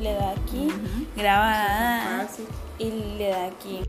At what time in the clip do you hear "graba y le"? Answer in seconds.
1.16-3.28